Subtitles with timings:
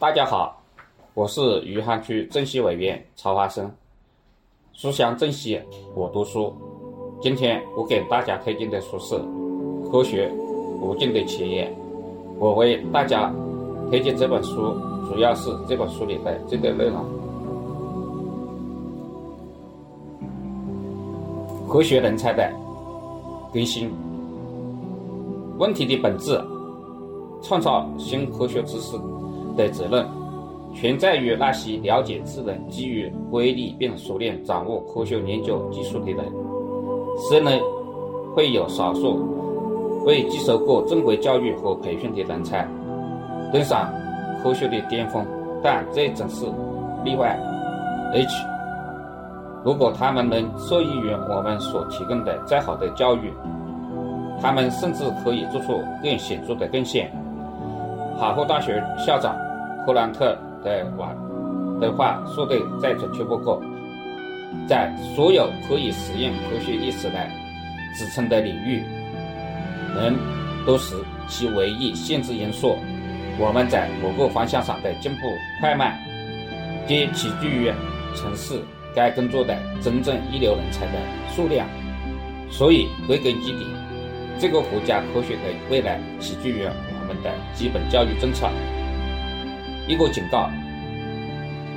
[0.00, 0.56] 大家好，
[1.12, 3.68] 我是余杭区政协委员曹华生。
[4.72, 6.54] 书香政协我读书。
[7.20, 9.16] 今天我给大家推荐的书是
[9.90, 10.30] 《科学
[10.80, 11.68] 无尽的前沿》。
[12.38, 13.34] 我为大家
[13.90, 14.72] 推荐这本书，
[15.08, 17.04] 主要是这本书里的这个内容：
[21.68, 22.48] 科学人才的
[23.52, 23.90] 更新。
[25.58, 26.40] 问题的本质，
[27.42, 28.96] 创造新科学知识
[29.58, 30.06] 的责任，
[30.72, 36.24] 全在于那些了解智能基于规律并熟练掌握科学研究技术的人。
[37.28, 37.60] 虽然
[38.34, 39.18] 会有少数
[40.06, 42.66] 未接受过正规教育和培训的人才
[43.52, 43.92] 登上
[44.42, 45.26] 科学的巅峰，
[45.62, 46.46] 但这只是
[47.04, 47.36] 例外。
[48.14, 48.46] H，
[49.64, 53.32] 如果他们能受益于我们所提供的再好的教育，
[54.40, 57.10] 他们甚至可以做出更显著的贡献。
[58.16, 59.36] 哈佛大学校长
[59.88, 61.14] 克兰特的话
[61.80, 63.58] 的话说的再准确不过，
[64.68, 67.30] 在所有可以实验科学意识来
[67.96, 68.82] 支撑的领域，
[69.96, 70.14] 人
[70.66, 70.94] 都是
[71.26, 72.76] 其唯一限制因素。
[73.38, 75.20] 我们在某个方向上的进步
[75.58, 75.98] 快慢，
[76.86, 77.72] 皆取决于
[78.14, 78.60] 从事
[78.94, 80.98] 该工作的真正一流人才的
[81.34, 81.66] 数量。
[82.50, 83.66] 所以，归根结底。
[84.38, 88.50] 这个国家科学的未来取决于我们的基本教育政策。
[89.88, 90.50] 一个警告：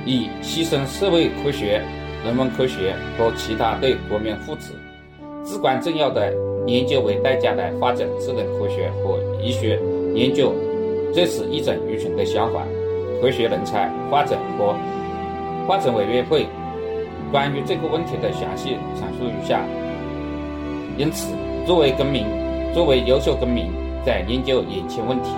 [0.04, 1.82] 以牺牲社会科学、
[2.22, 4.72] 人文科学和其他对国民福祉
[5.44, 6.30] 至关重要的
[6.66, 9.80] 研究为代价来发展智能科学和医学
[10.14, 10.52] 研究，
[11.14, 12.62] 这是一种愚蠢的想法。
[13.22, 14.76] 科学人才发展和
[15.66, 16.46] 发展委员会
[17.30, 19.64] 关于这个问题的详细阐述如下。
[20.98, 21.32] 因此，
[21.66, 22.26] 作为公民，
[22.74, 23.72] 作为优秀公民，
[24.04, 25.30] 在研究眼前问题，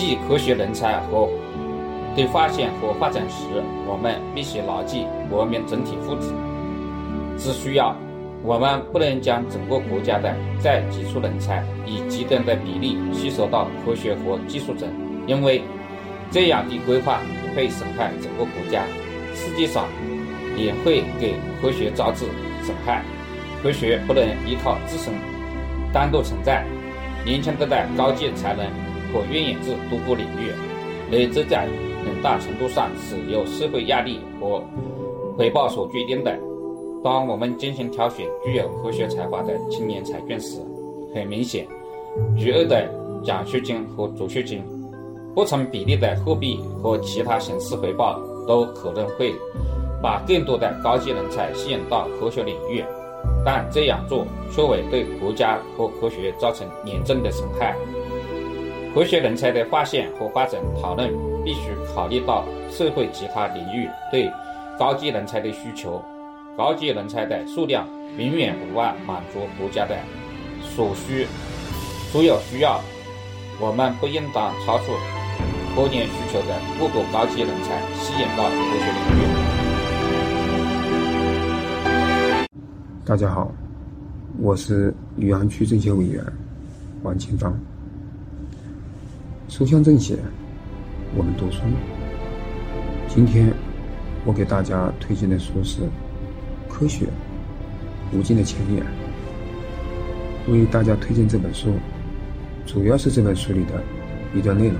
[0.00, 1.28] 即科学人才和
[2.16, 3.44] 对发现和发展时，
[3.86, 6.32] 我们必须牢记国民整体福祉。
[7.36, 7.94] 只需要
[8.42, 14.88] 我们不能将整个国家的在基础人才以极端的比例吸收到科学和技术中，
[15.26, 15.62] 因为
[16.30, 17.20] 这样的规划
[17.54, 18.84] 会损害整个国家，
[19.34, 19.84] 实际上
[20.56, 22.24] 也会给科学招致
[22.62, 23.04] 损害。
[23.62, 25.12] 科学不能依靠自身。
[25.92, 26.64] 单独存在，
[27.22, 28.64] 年轻的的高级才能
[29.12, 30.52] 和愿意至多个领域，
[31.12, 31.66] 而这在
[32.04, 34.62] 很大程度上是由社会压力和
[35.36, 36.38] 回报所决定的。
[37.02, 40.60] 当我们进行挑选具有科学才华的青年才俊时，
[41.14, 41.66] 很明显，
[42.36, 42.88] 巨额的
[43.24, 44.62] 奖学金和助学金、
[45.34, 49.34] 不成比例的货币和其他形式回报，都可能会
[50.02, 52.84] 把更多的高级人才吸引到科学领域。
[53.44, 57.74] 但这样做却会对国家和科学造成严重的损害。
[58.92, 61.08] 科学人才的发现和发展讨论
[61.44, 64.28] 必须考虑到社会其他领域对
[64.76, 66.02] 高级人才的需求。
[66.56, 67.86] 高级人才的数量
[68.18, 69.96] 远远无法满足国家的
[70.60, 71.24] 所需
[72.10, 72.80] 所有需要。
[73.60, 74.86] 我们不应当超出
[75.76, 79.22] 科研需求的过多高级人才吸引到科学领域。
[83.04, 83.52] 大家好，
[84.38, 86.24] 我是余杭区政协委员
[87.04, 87.56] 王清芳。
[89.50, 90.16] 书香政协，
[91.16, 91.58] 我们读书。
[93.08, 93.52] 今天
[94.24, 95.82] 我给大家推荐的书是
[96.68, 97.08] 《科学
[98.12, 98.80] 无尽的前沿》。
[100.52, 101.74] 为大家推荐这本书，
[102.64, 103.82] 主要是这本书里的
[104.36, 104.76] 一段内容：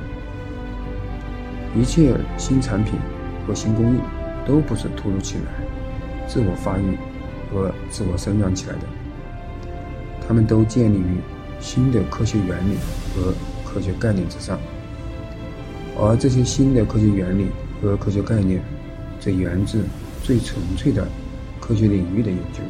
[1.77, 2.95] 一切新产品
[3.49, 3.99] 和新工艺
[4.47, 6.97] 都不是突如其来、自我发育。
[7.53, 8.83] 和自我生长起来的，
[10.29, 11.17] 他们都建立于
[11.59, 12.77] 新的科学原理
[13.13, 13.35] 和
[13.73, 14.59] 科学概念之上，
[15.99, 17.47] 而这些新的科学原理
[17.81, 18.63] 和科学概念，
[19.21, 19.85] 则源自
[20.23, 21.07] 最纯粹的
[21.61, 22.61] 科学领域的研究。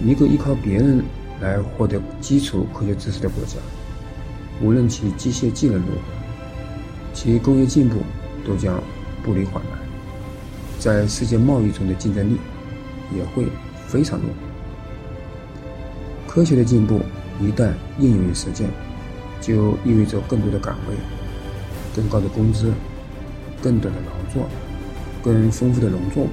[0.00, 1.02] 一个依靠别人
[1.40, 3.56] 来获得基础科学知识的国家，
[4.62, 6.00] 无论其机械技能如何，
[7.14, 7.96] 其工业进步
[8.46, 8.82] 都将
[9.22, 9.78] 步履缓慢，
[10.78, 12.38] 在世界贸易中的竞争力。
[13.12, 13.48] 也会
[13.88, 14.28] 非常弱。
[16.28, 17.00] 科学的进步
[17.40, 18.70] 一旦应用于实践，
[19.40, 20.94] 就意味着更多的岗位、
[21.94, 22.72] 更高的工资、
[23.62, 24.48] 更短的劳作、
[25.22, 26.28] 更丰富的农作物。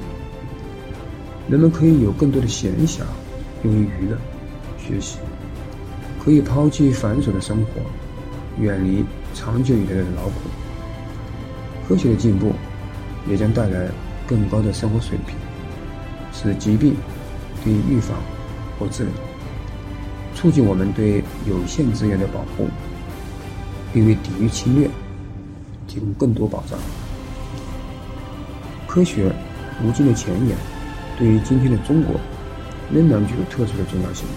[1.50, 3.02] 人们可以有更多的闲暇
[3.64, 4.18] 用于娱乐、
[4.78, 5.18] 学习，
[6.24, 7.82] 可以抛弃繁琐的生活，
[8.62, 10.50] 远离长久以来的劳苦。
[11.88, 12.52] 科学的进步
[13.30, 13.88] 也将带来
[14.28, 15.36] 更高的生活水平。
[16.34, 16.94] 使疾病
[17.66, 18.16] 得以预防
[18.78, 19.12] 或治疗，
[20.36, 22.68] 促进我们对有限资源的保护，
[23.98, 24.88] 并为抵御侵略
[25.88, 26.78] 提供更多保障。
[28.86, 29.34] 科学
[29.84, 30.56] 无尽的前沿，
[31.18, 32.14] 对于今天的中国，
[32.94, 34.28] 仍然具有特殊的重要性。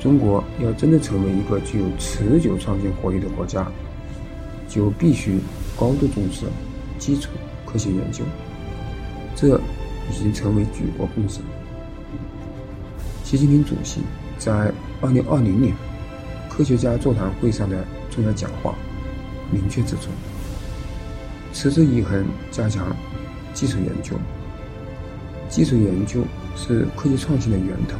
[0.00, 3.70] 中国要真的成为一个具有持久创新活力的国家，
[4.68, 5.38] 就必须
[5.78, 6.46] 高度重视
[6.98, 7.30] 基础
[7.64, 8.24] 科学研究，
[9.36, 9.56] 这
[10.10, 11.38] 已经成为举国共识。
[13.22, 14.00] 习近平主席
[14.38, 15.72] 在2020年
[16.54, 18.74] 科学家座谈会上的重要讲话，
[19.50, 20.10] 明确指出，
[21.54, 22.94] 持之以恒加强
[23.54, 24.16] 基础研究，
[25.48, 26.20] 基础研究
[26.54, 27.96] 是科技创新的源头。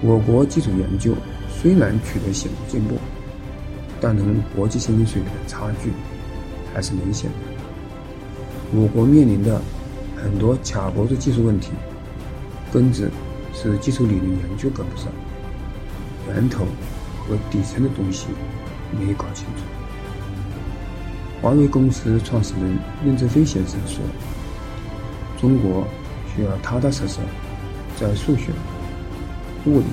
[0.00, 1.14] 我国基础研究
[1.50, 2.96] 虽然取得显著进步，
[4.00, 5.90] 但同国际先进水平的差距
[6.72, 7.36] 还是明显的。
[8.74, 9.60] 我国面临的
[10.16, 11.72] 很多卡脖子技术问题，
[12.72, 13.10] 根子
[13.52, 15.12] 是基础理论研究跟不上，
[16.28, 16.64] 源头
[17.22, 18.26] 和底层的东西
[18.98, 19.62] 没搞清楚。
[21.40, 24.00] 华为公司创始人任正非先生说
[25.40, 25.86] ：“中国
[26.34, 27.18] 需要踏踏实实
[27.98, 28.52] 在数学。”
[29.64, 29.86] 物理、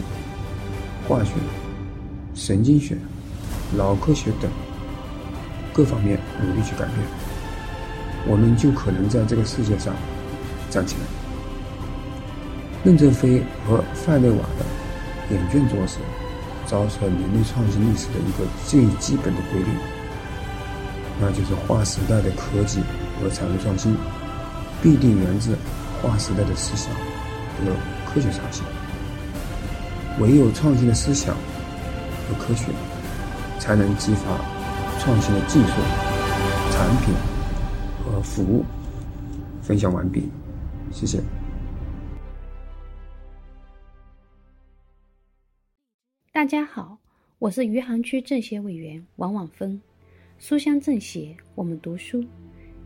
[1.08, 1.34] 化学、
[2.34, 2.98] 神经学、
[3.78, 4.50] 脑科学等
[5.72, 6.96] 各方面努力去改变，
[8.28, 9.94] 我们就可能在这个世界上
[10.72, 11.02] 站起来。
[12.84, 14.66] 任正非和范内瓦的
[15.30, 16.00] 眼卷做事，
[16.69, 19.71] 造成人类创新历史的一个最基本的规律，
[21.19, 22.80] 那就是划时代的科技
[23.19, 23.98] 和产业创新，
[24.80, 25.57] 必定源自
[26.00, 27.74] 划时代的思想和
[28.06, 28.63] 科学创新。
[30.19, 32.66] 唯有创新的思想和科学，
[33.57, 34.38] 才能激发
[35.00, 35.74] 创新的技术、
[36.71, 37.16] 产品
[38.06, 38.63] 和服务。
[39.63, 40.30] 分享完毕，
[40.92, 41.19] 谢谢。
[46.39, 46.97] 大家好，
[47.38, 49.81] 我是余杭区政协委员王婉芬，
[50.38, 52.24] 书香政协，我们读书。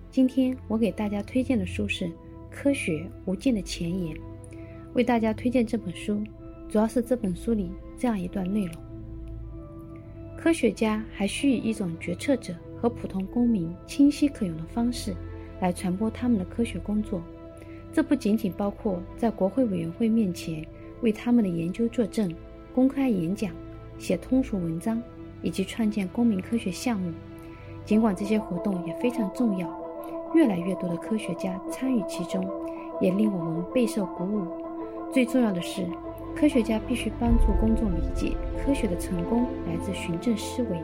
[0.09, 2.05] 今天我给大家推荐的书是
[2.49, 4.15] 《科学无尽的前沿》，
[4.95, 6.23] 为大家推荐这本书。
[6.67, 8.75] 主要是这本书里这样一段内容：
[10.35, 15.15] 科学家还需以一种决策者和普通公民清晰可用的方式
[15.61, 17.21] 来传播他们的科学工作。
[17.91, 20.65] 这不仅仅包括在国会委员会面前
[21.01, 22.33] 为他们的研究作证、
[22.73, 23.51] 公开演讲、
[23.97, 25.01] 写通俗文章，
[25.41, 27.11] 以及创建公民科学项目。
[27.85, 29.69] 尽管这些活动也非常重要，
[30.33, 32.49] 越来越多的科学家参与其中，
[32.99, 34.47] 也令我们备受鼓舞。
[35.11, 35.85] 最重要的是。
[36.35, 38.35] 科学家必须帮助公众理解，
[38.65, 40.81] 科学的成功来自循证思维，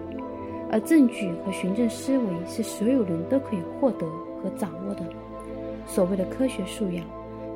[0.71, 4.05] 而证据和循证思维是所有人都可以获得
[4.43, 5.01] 和掌握的。
[5.87, 7.03] 所谓的科学素养，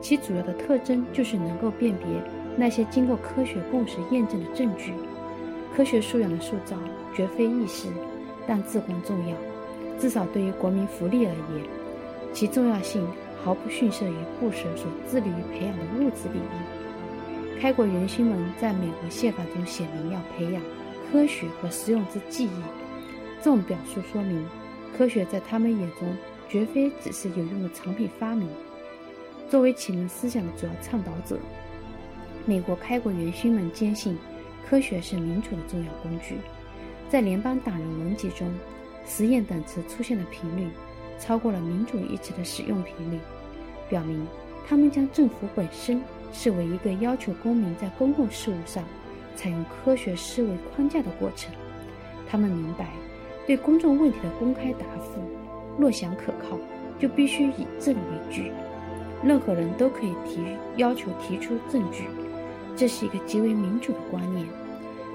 [0.01, 2.07] 其主要的特征就是能够辨别
[2.57, 4.93] 那些经过科学共识验证的证据。
[5.75, 6.77] 科学素养的塑造
[7.15, 7.87] 绝非易事，
[8.45, 9.35] 但至关重要。
[9.99, 11.65] 至少对于国民福利而言，
[12.31, 13.07] 其重要性
[13.43, 17.59] 毫不逊色于布什所致力于培养的物质利益。
[17.59, 20.61] 开国元勋们在美国宪法中写明要培养
[21.11, 22.49] 科学和实用之技艺，
[23.39, 24.45] 这种表述说明，
[24.97, 26.07] 科学在他们眼中
[26.49, 28.47] 绝非只是有用的产品发明。
[29.49, 31.37] 作为启蒙思想的主要倡导者，
[32.45, 34.17] 美国开国元勋们坚信，
[34.67, 36.35] 科学是民主的重要工具。
[37.09, 38.47] 在联邦党人文集中
[39.05, 40.69] ，“实验”等词出现的频率
[41.19, 43.19] 超过了“民主”一词的使用频率，
[43.89, 44.25] 表明
[44.67, 46.01] 他们将政府本身。
[46.35, 48.83] 视为一个要求公民在公共事务上
[49.35, 51.53] 采用科学思维框架的过程。
[52.27, 52.87] 他们明白，
[53.45, 55.21] 对公众问题的公开答复，
[55.77, 56.57] 若想可靠，
[56.97, 58.51] 就必须以证为据。
[59.23, 60.43] 任何人都可以提
[60.77, 62.05] 要求提出证据，
[62.75, 64.47] 这是一个极为民主的观念。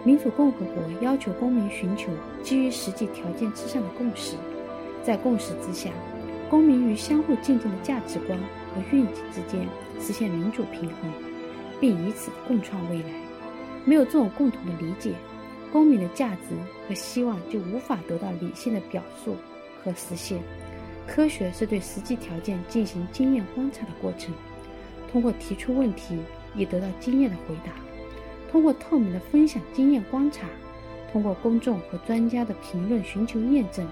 [0.05, 2.11] 民主共和国要求公民寻求
[2.43, 4.37] 基于实际条件之上的共识，
[5.03, 5.91] 在共识之下，
[6.49, 9.69] 公民与相互竞争的价值观和愿景之间。
[10.01, 11.11] 实现民主平衡，
[11.81, 13.11] 并以此共创未来。
[13.85, 15.13] 没有这种共同的理解，
[15.73, 16.55] 公民的价值
[16.87, 19.35] 和希望就无法得到理性的表述
[19.83, 20.41] 和实现。
[21.05, 24.33] 科学是对实际条件进行经验观察的过程，
[25.11, 26.17] 通过提出问题
[26.55, 27.73] 以得到经验的回答，
[28.51, 30.47] 通过透明的分享经验观察，
[31.13, 33.87] 通过公众和专家的评论寻求验证。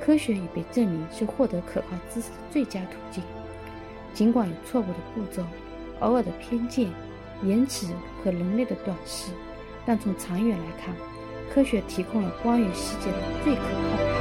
[0.00, 3.22] 科学已被证明是获得可靠知识的最佳途径。
[4.12, 5.42] 尽管有错误的步骤、
[6.00, 6.90] 偶尔的偏见、
[7.42, 7.86] 延迟
[8.22, 9.32] 和人类的短视，
[9.86, 10.94] 但从长远来看，
[11.52, 14.13] 科学提供了关于世界的最可靠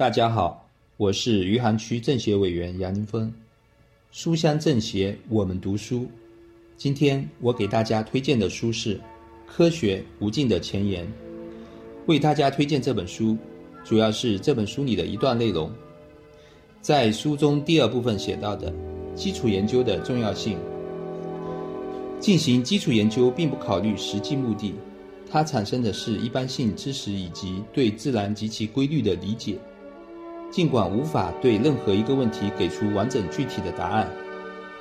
[0.00, 0.66] 大家好，
[0.96, 3.30] 我是余杭区政协委员杨林峰，
[4.10, 6.08] 书香政协，我们读书。
[6.78, 8.96] 今天我给大家推荐的书是
[9.46, 11.04] 《科学无尽的前沿》。
[12.06, 13.36] 为大家推荐这本书，
[13.84, 15.70] 主要是这本书里的一段内容。
[16.80, 18.72] 在书中第二部分写到的
[19.14, 20.56] 基础研究的重要性。
[22.18, 24.74] 进行基础研究并不考虑实际目的，
[25.30, 29.58] 它产生的是一般性知识以及对自然及其规律的理解。
[30.50, 34.10] 尽管无法对任何一个问题给出完整具体的答案，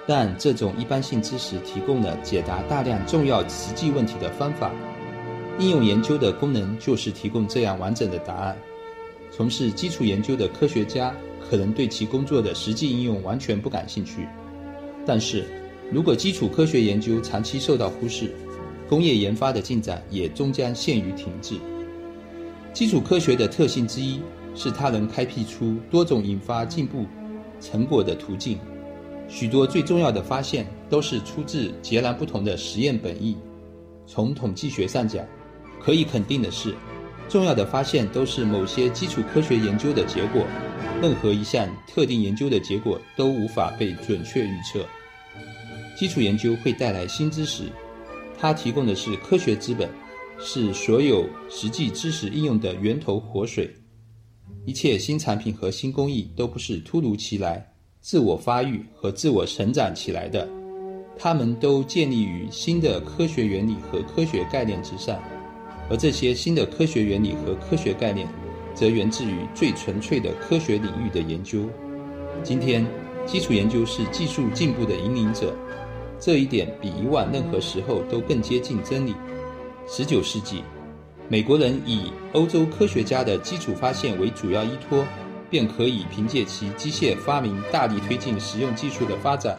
[0.08, 4.72] 但这种一般性知识提供了解答大量重要实际问题的方法。
[5.60, 8.58] 应用研究的功能就是提供这样完整的答案。
[9.30, 11.14] 从事基础研究的科学家
[11.48, 14.28] 可能对其工作的实际应用完全不感兴趣，
[15.06, 15.46] 但是
[15.92, 18.34] 如果基础科学研究长期受到忽视，
[18.88, 21.60] 工业研发的进展也终将陷于停滞。
[22.74, 24.20] 基础科学的特性之一
[24.56, 27.06] 是它能开辟出多种引发进步
[27.60, 28.58] 成果的途径，
[29.28, 33.38] 许多最重要的发现都是出自截然不同的实验本意。
[34.06, 35.26] 从统计学上讲，
[35.82, 36.76] 可以肯定的是。
[37.28, 40.44] 重要的发现都是某些基础科学研究的结果，
[41.00, 44.84] 任何一项特定研究的结果都无法被准确预测。
[45.96, 47.66] 基础研究会带来新知识，
[48.36, 49.88] 它提供的是科学资本，
[50.40, 53.72] 是所有实际知识应用的源头活水。
[54.66, 57.66] 一切新产品和新工艺都不是突如其来、
[58.02, 60.48] 自我发育和自我成长起来的，
[61.18, 65.20] 它们都建立于新的科学原理和科学概念之上。
[65.90, 68.28] 而这些新的科学原理和科学概念，
[68.76, 71.66] 则源自于最纯粹的科学领域的研究。
[72.44, 72.86] 今天，
[73.26, 75.56] 基础研究是技术进步的引领者，
[76.20, 79.16] 这一点比以往任何时候都更接近真理。
[79.88, 80.62] 十九世纪，
[81.32, 85.06] 美国人以欧洲科学家的基础发现为主要依托，
[85.48, 89.56] 便可以凭借其机械发明大力推进实用技术的发展。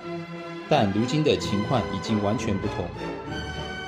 [0.69, 2.85] 但如今的情况已经完全不同。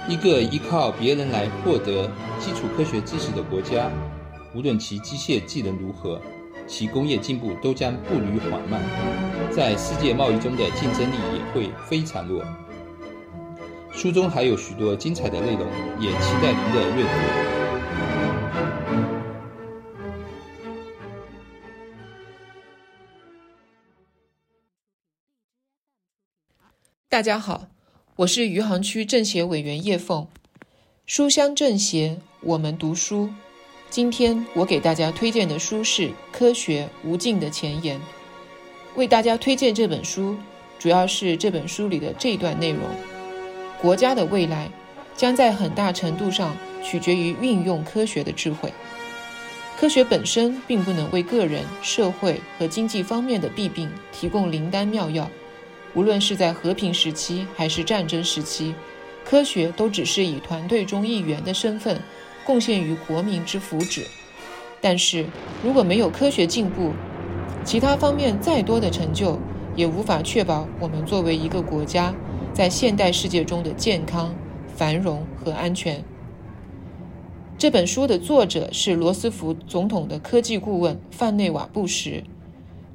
[0.09, 2.09] 一个依靠别人来获得
[2.39, 3.91] 基础科学知识的国家，
[4.55, 6.21] 无论其机械技能如何，
[6.69, 8.81] 其工业进步都将步履缓慢，
[9.51, 12.45] 在世界贸易中的竞争力也会非常弱。
[13.91, 15.67] 书中还有许多精彩的内容，
[15.99, 17.42] 也期待您的阅读。
[27.13, 27.67] 大家好。
[28.17, 30.27] 我是余杭区政协委员叶凤，
[31.05, 33.29] 书香政协，我们读书。
[33.91, 37.99] 今天我给大家推荐的书是《科学无尽的前沿》。
[38.97, 40.39] 为大家推荐这本书，
[40.79, 42.81] 主要是这本书里的这段内容：
[43.83, 44.71] 国家的未来
[45.15, 48.73] 将在很大程度上取决于运用科学的智慧。
[49.77, 55.29] 科学本身并不能为个人、社会和经济方面的弊病提供灵丹妙药。
[55.95, 58.75] 无论是在和平时期还是战争时期，
[59.25, 62.01] 科学都只是以团队中一员的身份
[62.45, 64.07] 贡献于国民之福祉。
[64.81, 65.27] 但是，
[65.63, 66.93] 如果没有科学进步，
[67.65, 69.39] 其他方面再多的成就
[69.77, 72.15] 也无法确保我们作为一个国家
[72.53, 74.35] 在现代世界中的健康、
[74.75, 76.03] 繁荣和安全。
[77.57, 82.25] 这本书的作者是罗斯福总统的科技顾问范内瓦·布什。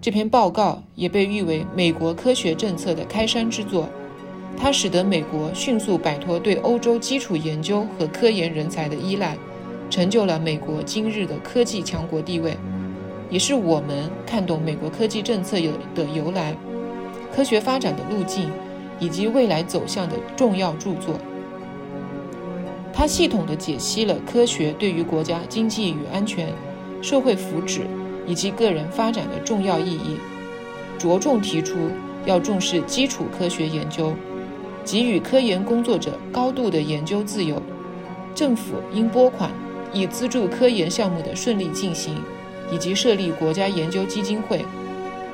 [0.08, 3.90] 这篇报告也被誉为美国科学政策的开山之作，
[4.56, 9.38] 它使得美国迅速摆脱对欧洲基础研究和科研人才的依赖，
[9.90, 12.56] 成就了美国今日的科技强国地位，
[13.30, 16.56] 也是我们看懂美国科技政策有的由来、
[17.36, 18.50] 科学发展的路径
[19.02, 21.20] 以及未来走向的重要著作。
[22.94, 26.48] 它系统地解析了科学对于国家经济与安全、
[27.02, 27.82] 社会福祉。
[28.28, 30.18] 以及个人发展的重要意义，
[31.00, 31.78] 着重提出
[32.26, 34.14] 要重视基础科学研究，
[34.84, 37.62] 给予科研工作者高度的研究自由。
[38.36, 39.50] 政府应拨款
[39.94, 42.22] 以资助科研项目的顺利进行，
[42.72, 44.64] 以及设立国家研究基金会。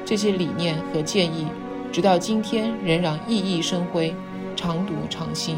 [0.06, 1.48] 这些理念和建议，
[1.92, 4.14] 直到今天仍然熠熠生辉，
[4.56, 5.58] 常读常新。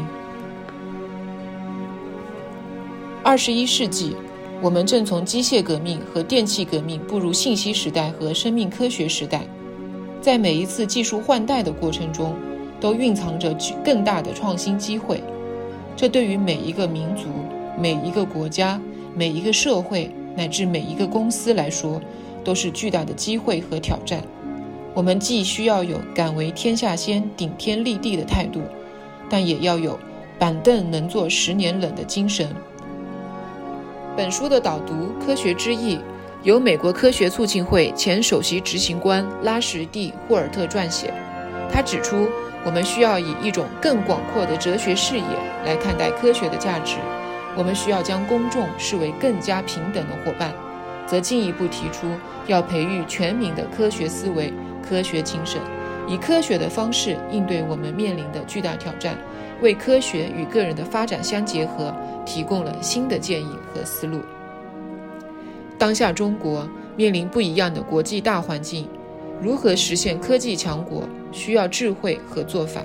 [3.22, 4.16] 二十一世纪。
[4.62, 9.42] 我们正从机械革命和电气革命步入信息时代和生命科学时代，
[10.20, 12.34] 在每一次技术换代的过程中，
[12.80, 15.22] 都蕴藏着更大的创新机会。
[15.94, 17.26] 这对于每一个民族、
[17.78, 18.80] 每一个国家、
[19.14, 22.00] 每一个社会乃至每一个公司来说，
[22.42, 24.22] 都是巨大的机会和挑战。
[24.94, 28.62] 我们既需要有敢为天下先、顶天立地的态度，
[29.28, 29.98] 但也要有
[30.38, 32.48] 板凳能坐十年冷的精神。
[34.16, 35.96] 本书的导读《科学之翼》
[36.42, 41.12] 由美国科学促进会前首席执行官拉什蒂·霍尔特撰写。
[41.70, 42.26] 他指出，
[42.64, 45.22] 我们需要以一种更广阔的哲学视野
[45.66, 46.96] 来看待科学的价值。
[47.54, 50.50] 我们需要将公众视为更加平等的伙伴，
[51.06, 52.06] 则进一步提出
[52.46, 54.50] 要培育全民的科学思维、
[54.88, 55.60] 科学精神，
[56.08, 59.14] 以科学的方式应对我们面临的巨大挑战，
[59.62, 61.94] 为科学与个人的发展相结合
[62.24, 64.20] 提供了新的建议和思路。
[65.78, 68.88] 当下中国面临不一样的国际大环境。
[69.38, 72.82] 如何实现科技强国，需要智慧和做法。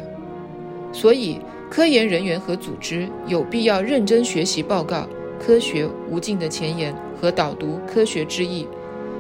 [0.92, 4.98] 所以，科研人员和组织有必要认真学习报告
[5.40, 8.66] 《科学无尽的前沿》和导读《科学之意》，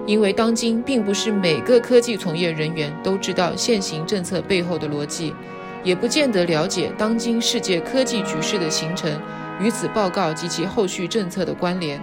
[0.06, 5.34] 因为当今并不是每个科技从业人员都知道现行政策背后的逻辑，
[5.84, 9.12] 也不见得了解当今世界科技局势的形成
[9.60, 12.02] 与此报告及其后续政策的关联。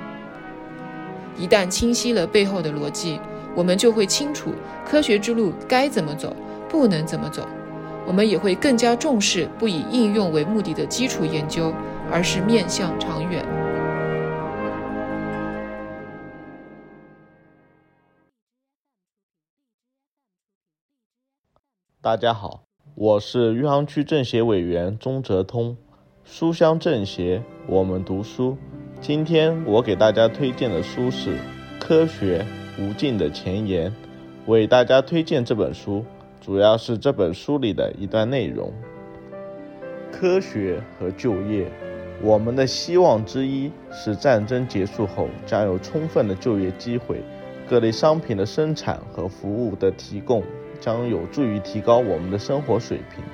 [1.37, 3.21] 一旦清晰了背后的逻辑，
[3.55, 4.53] 我们就会清楚
[4.85, 6.35] 科学之路该怎么走，
[6.69, 7.47] 不能怎么走。
[8.07, 11.73] 我们也会更加重视不以应用为目的的基础研究，
[12.11, 13.45] 而是面向长远。
[22.01, 22.63] 大家好，
[23.01, 25.77] 我是余杭区政协委员钟泽通，
[26.25, 28.59] 书香政协，我们读书。
[29.01, 31.37] 今天我给大家推荐的书是
[31.79, 32.45] 《科学》。
[32.83, 33.95] 无尽的前沿，
[34.47, 36.05] 为大家推荐这本书，
[36.41, 38.73] 主要是这本书里的一段内容。
[40.11, 41.71] 科学和就业，
[42.21, 47.23] 我们的希望之一是战争结束后将有充分的就业机会，
[47.69, 50.43] 各类商品的生产和服务的提供
[50.81, 53.25] 将有助于提高我们的生活水平。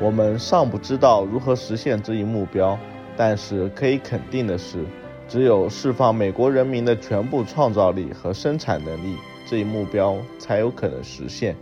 [0.00, 2.78] 我们尚不知道如何实现这一目标，
[3.16, 4.84] 但是可以肯定的是。
[5.28, 11.56] 只有释放美国人民的全部创造力和生产能力，这一目标才有可能实现。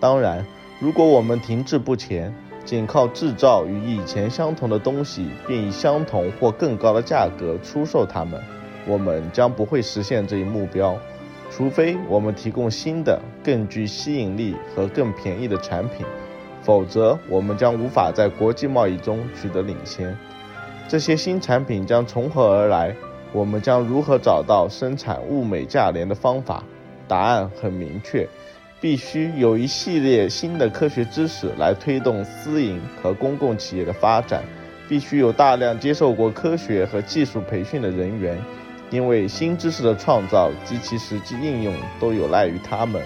[0.00, 0.46] 当然，
[0.80, 8.40] 如果我们停滞不前，仅靠制造与以前相同的东西，并以相同或更高的价格出售它们，
[8.86, 10.96] 我们将不会实现这一目标。
[11.54, 16.06] 除非我们提供新的、更具吸引力和更便宜的产品，
[16.62, 20.16] 否则我们将无法在国际贸易中取得领先。
[20.88, 22.94] 这些新产品将从何而来？
[23.32, 26.64] 我们将如何找到生产物美价廉的方法？
[27.06, 28.26] 答案很明确：
[28.80, 34.40] 必须有一系列新的科学知识来推动私营和公共企业的发展；
[34.88, 38.38] 必须有大量接受过科学和技术培训的人员，
[38.92, 43.02] 因为新知识的创造及其实际应用都有赖于他们。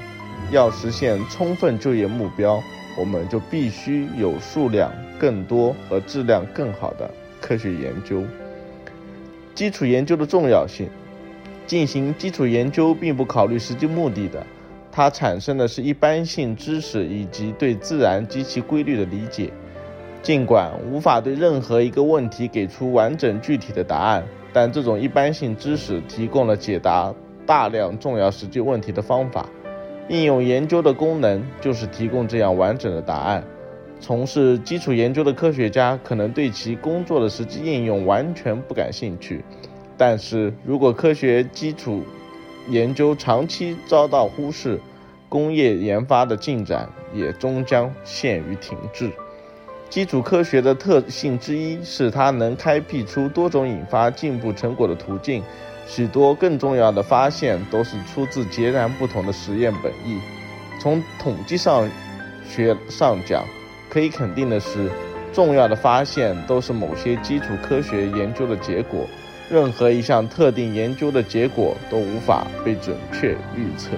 [0.51, 2.61] 要实现充分就业目标，
[2.99, 7.09] 我们就必须有数量更多和质量更好的。
[7.41, 8.23] 科学研究，
[9.55, 10.89] 基础研究的重要性。
[11.67, 14.47] 进行基础研究并不考虑实际目的的，
[14.93, 19.53] 它产生的是一般性知识以及对自然及其规律的理解。
[20.23, 24.25] 尽管无法对任何一个问题给出完整具体的答案，
[24.57, 27.15] 但这种一般性知识提供了解答
[27.45, 29.47] 大量重要实际问题的方法。
[30.09, 33.45] 应用研究的功能就是提供这样完整的答案。
[34.01, 39.45] 从事基础研究的科学家可能对其工作的实际应用完全不感兴趣，
[39.99, 42.03] 但是如果科学基础
[42.71, 44.81] 研究长期遭到忽视，
[45.29, 49.11] 工业研发的进展也终将陷于停滞。
[49.89, 55.43] 基础科学的特性之一是它能开辟出多种引发进步成果的途径，
[55.87, 60.21] 许多更重要的发现都是出自截然不同的实验本意。
[60.83, 61.89] 从统计上
[62.47, 63.45] 学上讲，
[63.89, 64.91] 可以肯定的是，
[65.33, 69.07] 重要的发现都是某些基础科学研究的结果。
[69.49, 73.91] 任何一项特定研究的结果都无法被准确预测。